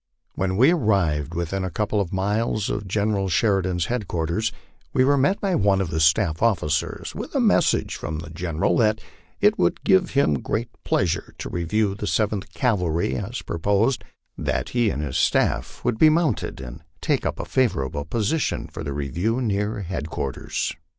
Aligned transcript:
When 0.33 0.57
we 0.57 0.71
arrived 0.71 1.35
within 1.35 1.63
a 1.63 1.69
couple 1.69 2.01
of 2.01 2.11
miles 2.11 2.71
of 2.71 2.87
General 2.87 3.29
Sheridan's 3.29 3.85
headquarters, 3.85 4.51
we 4.93 5.03
were 5.05 5.15
met 5.15 5.39
by 5.39 5.53
one 5.53 5.79
of 5.79 5.89
his 5.89 6.03
staff 6.03 6.41
officers 6.41 7.13
with 7.13 7.35
a 7.35 7.39
message 7.39 7.95
from 7.97 8.17
the 8.17 8.31
General, 8.31 8.75
that 8.77 8.99
it 9.41 9.59
would 9.59 9.83
give 9.83 10.09
him 10.17 10.39
great 10.39 10.71
pleasure 10.83 11.35
to 11.37 11.49
review 11.51 11.93
the 11.93 12.07
Seventh 12.07 12.51
Cavalry 12.51 13.15
as 13.15 13.43
proposed, 13.43 14.03
and 14.37 14.47
that 14.47 14.69
he 14.69 14.89
and 14.89 15.03
his 15.03 15.17
staff 15.17 15.85
would 15.85 15.99
be 15.99 16.09
mounted, 16.09 16.59
and 16.59 16.81
take 16.99 17.23
up 17.23 17.39
a 17.39 17.45
favorable 17.45 18.03
position 18.03 18.65
for 18.65 18.83
the 18.83 18.93
review 18.93 19.39
near 19.39 19.81
headquarters. 19.81 20.73